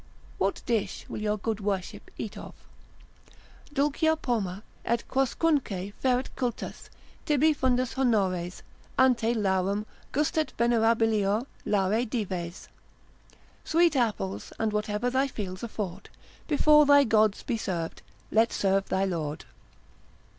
[0.39, 2.55] ———What dish will your good worship eat of?
[3.71, 6.89] ———dulcia poma, Et quoscunque feret cultus
[7.27, 8.63] tibi fundus honores,
[8.97, 12.67] Ante Larem, gustet venerabilior Lare dives.
[13.63, 16.09] Sweet apples, and whate'er thy fields afford,
[16.47, 19.45] Before thy Gods be serv'd, let serve thy Lord.